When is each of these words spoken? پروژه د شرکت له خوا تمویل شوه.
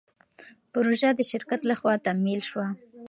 پروژه 0.73 1.09
د 1.15 1.19
شرکت 1.31 1.61
له 1.69 1.75
خوا 1.79 1.93
تمویل 2.05 2.41
شوه. 2.49 2.67